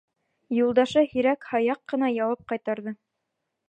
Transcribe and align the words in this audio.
Юлдашы 0.59 1.03
һирәк-һаяҡ 1.13 1.85
ҡына 1.93 2.13
яуап 2.17 2.47
ҡайтарҙы. 2.53 2.99